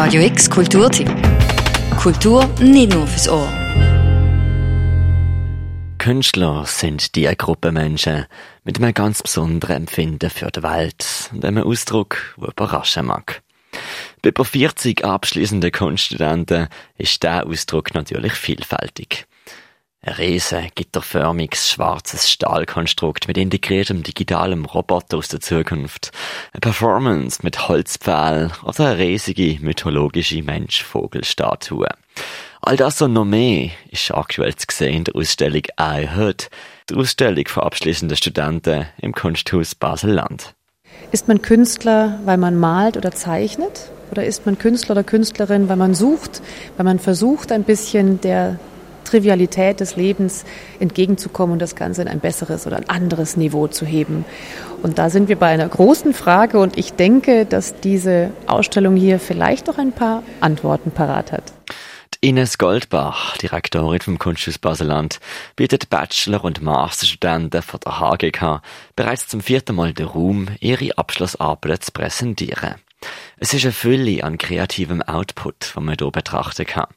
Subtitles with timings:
[0.00, 1.10] Radio X Kulturtipp.
[2.00, 3.48] Kultur nicht nur fürs Ohr.
[5.98, 8.26] Künstler sind die Gruppe Menschen
[8.62, 13.42] mit einem ganz besonderen Empfinden für die Welt und einem Ausdruck, der überraschen mag.
[14.22, 19.26] Bei über 40 abschließenden Kunststudenten ist der Ausdruck natürlich vielfältig.
[20.00, 26.12] Ein riesen, gitterförmiges, schwarzes Stahlkonstrukt mit integriertem digitalem Roboter aus der Zukunft.
[26.52, 31.88] Eine Performance mit Holzpfählen oder eine riesige mythologische Mensch-Vogel-Statue.
[32.60, 36.48] All das und noch mehr ist aktuell zu sehen in der Ausstellung I Heard,
[36.88, 40.54] der Ausstellung für abschließende Studenten im Kunsthaus Basel-Land.
[41.10, 43.90] Ist man Künstler, weil man malt oder zeichnet?
[44.12, 46.40] Oder ist man Künstler oder Künstlerin, weil man sucht,
[46.76, 48.60] weil man versucht, ein bisschen der
[49.08, 50.44] Trivialität des Lebens
[50.80, 54.24] entgegenzukommen und das Ganze in ein besseres oder ein anderes Niveau zu heben.
[54.82, 59.18] Und da sind wir bei einer großen Frage und ich denke, dass diese Ausstellung hier
[59.18, 61.52] vielleicht auch ein paar Antworten parat hat.
[62.20, 65.20] Ines Goldbach, Direktorin vom Kunsthaus Baseland,
[65.54, 68.60] bietet Bachelor- und Masterstudenten von der HGK
[68.96, 72.74] bereits zum vierten Mal den Raum, ihre Abschlussarbeiten zu präsentieren.
[73.36, 76.88] Es ist eine Fülle an kreativem Output, den man hier betrachten kann.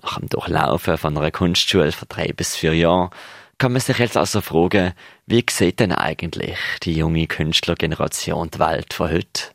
[0.00, 3.10] Nach dem Durchlaufen von einer Kunstschule von drei bis vier Jahren
[3.58, 4.92] kann man sich jetzt also fragen,
[5.26, 9.52] wie sieht denn eigentlich die junge Künstlergeneration die Welt von heute?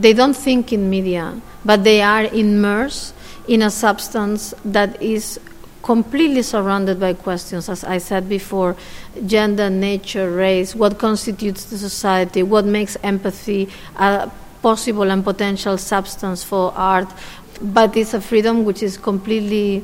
[0.00, 3.14] They don't think in media, but they are immersed
[3.46, 5.38] in a substance that is
[5.82, 8.74] completely surrounded by questions, as I said before
[9.26, 14.30] gender, nature, race, what constitutes the society, what makes empathy a
[14.62, 17.08] possible and potential substance for art,
[17.62, 19.82] but it's a freedom which is completely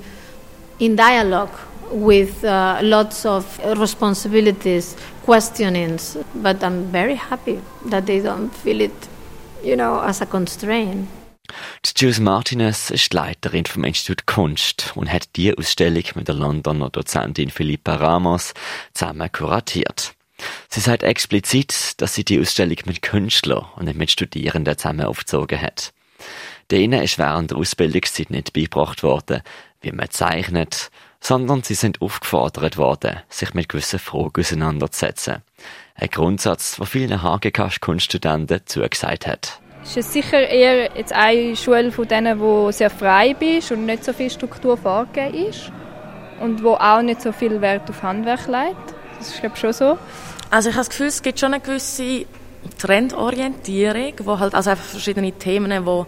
[0.78, 1.56] in dialogue
[1.90, 6.16] with uh, lots of responsibilities, questionings.
[6.34, 9.08] But I'm very happy that they don't feel it,
[9.62, 11.08] you know, as a constraint.
[11.94, 17.50] Jules Martinez ist Leiterin vom Institut Kunst und hat die Ausstellung mit der Londoner Dozentin
[17.50, 18.52] Philippa Ramos
[18.92, 20.12] zusammen kuratiert.
[20.68, 25.60] Sie sagt explizit, dass sie die Ausstellung mit Künstlern und nicht mit Studierenden zusammen aufgezogen
[25.60, 25.92] hat.
[26.70, 29.42] Denen ist während der Ausbildungszeit nicht beigebracht worden,
[29.80, 30.90] wie man zeichnet,
[31.20, 35.42] sondern sie sind aufgefordert worden, sich mit gewissen Fragen auseinanderzusetzen.
[35.94, 39.60] Ein Grundsatz, der vielen HGK-Kunststudenten zugesagt hat.
[39.82, 44.04] Es ist sicher eher jetzt eine Schule von denen, wo sehr frei ist und nicht
[44.04, 45.72] so viel Struktur vorgegeben ist
[46.40, 48.94] und wo auch nicht so viel Wert auf Handwerk legt.
[49.18, 49.98] Das ist glaube ich schon so.
[50.50, 52.26] Also ich habe das Gefühl, es gibt schon eine gewisse
[52.78, 56.04] Trendorientierung, wo halt also einfach verschiedene Themen, die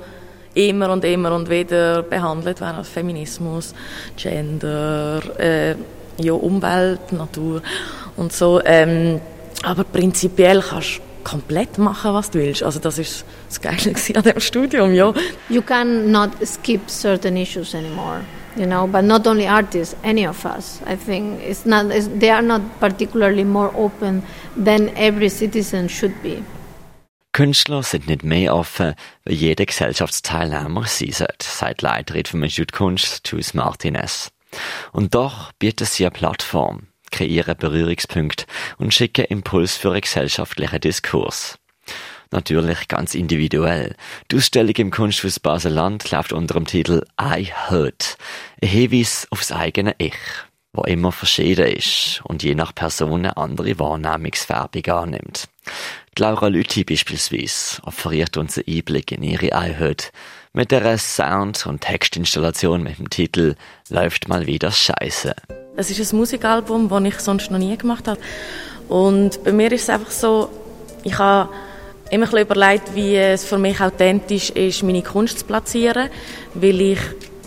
[0.54, 3.74] immer und immer und wieder behandelt werden, also Feminismus,
[4.16, 5.74] Gender, äh,
[6.18, 7.62] ja, Umwelt, Natur
[8.16, 8.60] und so.
[8.64, 9.20] Ähm,
[9.62, 12.62] aber prinzipiell kannst du komplett machen, was du willst.
[12.62, 15.12] Also das ist das Geile an dem Studium, ja.
[15.48, 18.20] You cannot skip certain issues anymore.
[18.56, 20.80] You know, but not only artists, any of us.
[20.84, 21.86] I think it's not.
[21.92, 24.24] It's, they are not particularly more open
[24.56, 26.42] than every citizen should be.
[27.40, 33.26] Künstler sind nicht mehr offen, wie jeder Gesellschaftsteilnehmer sein sollte, sagt Leiterin vom Institut Kunst,
[33.26, 34.30] Jules Martinez.
[34.92, 38.44] Und doch bietet sie eine Plattform, kreieren Berührungspunkte
[38.76, 41.58] und schicken Impuls für einen gesellschaftlichen Diskurs.
[42.30, 43.96] Natürlich ganz individuell.
[44.30, 48.18] Die Ausstellung im Kunsthaus Basel-Land läuft unter dem Titel I Heard.
[48.60, 50.12] Ein Hinweis aufs eigene Ich,
[50.74, 55.48] wo immer verschieden ist und je nach Person eine andere Wahrnehmungsfärbung annimmt.
[56.18, 60.12] Laura Lüthi beispielsweise offeriert uns einen Einblick in ihre iHeard
[60.52, 63.54] mit der Sound- und Textinstallation mit dem Titel
[63.88, 65.34] Läuft mal wieder Scheiße.
[65.76, 68.20] Es ist ein Musikalbum, das ich sonst noch nie gemacht habe.
[68.88, 70.50] Und bei mir ist es einfach so,
[71.04, 71.48] ich habe
[72.10, 76.10] immer überlegt, wie es für mich authentisch ist, meine Kunst zu platzieren,
[76.54, 76.98] weil ich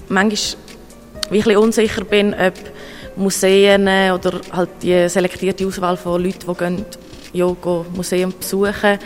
[0.07, 0.63] manchmal
[1.29, 2.53] wie unsicher bin, ob
[3.15, 6.85] Museen oder halt die selektierte Auswahl von Leuten, die gehen
[7.33, 8.99] Yoga Museum besuchen,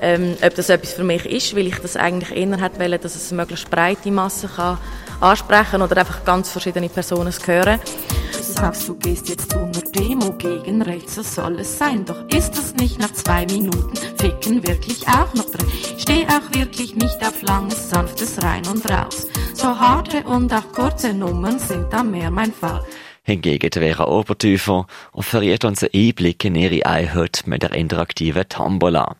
[0.00, 3.16] ähm, ob das etwas für mich ist, weil ich das eigentlich eher hätte wollen, dass
[3.16, 4.78] es eine möglichst breite Masse kann
[5.20, 7.80] ansprechen oder einfach ganz verschiedene Personen hören.
[8.40, 12.04] Sagst, du gehst jetzt unter Demo gegen rechts, so soll es sein.
[12.04, 15.66] Doch ist es nicht nach zwei Minuten Ficken wirklich auch noch drin?
[15.98, 19.26] Steh auch wirklich nicht auf langes, sanftes Rein und Raus.
[19.52, 22.82] So harte und auch kurze Nummern sind da mehr mein Fall.
[23.26, 29.16] Hingegen Vera Obertüfer offeriert uns einen Einblick in ihre Einheit mit der interaktiven Tombola.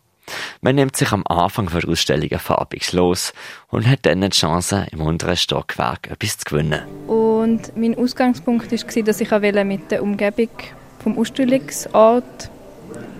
[0.61, 3.33] Man nimmt sich am Anfang der Ausstellung farbig los
[3.67, 6.83] und hat dann die Chance, im unteren Stockwerk etwas zu gewinnen.
[7.07, 10.51] Und mein Ausgangspunkt war, dass ich mit der Umgebung
[11.03, 12.49] vom Ausstellungsort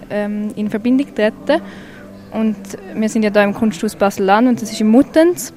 [0.09, 1.61] ähm, in Verbindung treten
[2.31, 2.55] Und
[2.93, 5.51] wir sind ja hier im Kunsthaus Basel-Land und das ist im Muttens.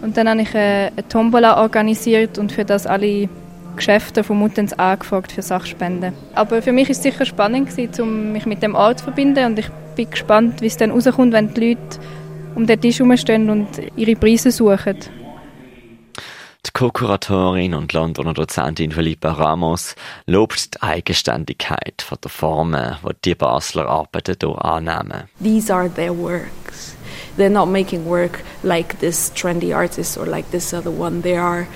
[0.00, 3.28] Und dann habe ich eine, eine Tombola organisiert und für das alle
[3.76, 6.12] Geschäfte von Muttenz angefragt für Sachspenden.
[6.34, 9.58] Aber für mich ist es sicher spannend gewesen, mich mit dem Ort zu verbinden und
[9.58, 11.98] ich bin gespannt, wie es dann rauskommt, wenn die Leute
[12.54, 14.98] um den Tisch herumstehen und ihre Preise suchen.
[16.66, 19.94] Die Co-Kuratorin und Londoner Dozentin Felipe Ramos
[20.26, 25.24] lobt die Eigenständigkeit von der Formen, die die Basler Arbeiten hier annehmen.
[25.42, 26.96] These are their works.
[27.38, 31.22] They're not making work like this trendy artist or like this other one.
[31.22, 31.66] They are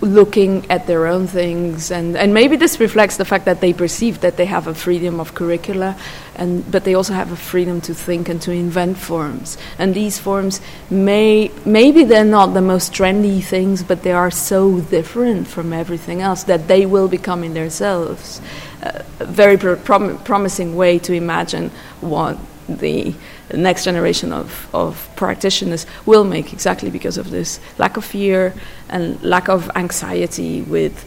[0.00, 4.20] looking at their own things and, and maybe this reflects the fact that they perceive
[4.20, 5.96] that they have a freedom of curricula
[6.34, 9.56] and but they also have a freedom to think and to invent forms.
[9.78, 10.60] And these forms
[10.90, 16.20] may maybe they're not the most trendy things but they are so different from everything
[16.20, 18.40] else that they will become in themselves
[18.82, 21.70] a very prom- promising way to imagine
[22.00, 22.38] what
[22.68, 23.14] the
[23.54, 28.52] next generation of, of practitioners will make exactly because of this lack of fear
[28.88, 31.04] and lack of anxiety with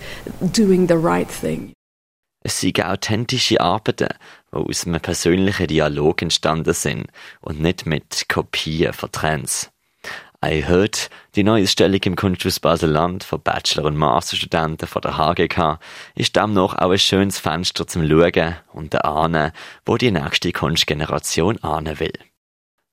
[0.52, 1.74] doing the right thing.
[2.42, 4.08] Es sind authentische Arbeiten,
[4.54, 7.08] die aus einem persönlichen Dialog entstanden sind
[7.42, 9.70] und nicht mit Kopien von Trends.
[10.44, 15.80] I Heard, die neue Ausstellung im Kunsthaus Basel-Land für Bachelor- und Masterstudenten von der HGK,
[16.16, 19.52] ist demnach auch ein schönes Fenster zum Schauen und Ahnen,
[19.86, 22.14] wo die nächste Kunstgeneration ahnen will.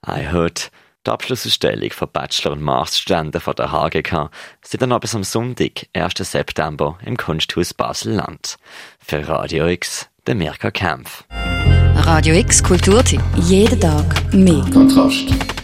[0.07, 0.71] I Heard,
[1.07, 4.31] die Abschlussausstellung für Bachelor- und Masterstudenten von der HGK,
[4.63, 6.15] sind dann aber am Sonntag, 1.
[6.19, 8.57] September, im Kunsthaus Basel-Land.
[8.99, 11.25] Für Radio X, der Mirka Kempf.
[12.07, 13.23] Radio X Kulturtipp.
[13.37, 14.65] Jeden Tag mehr.
[14.73, 15.56] Kontrast.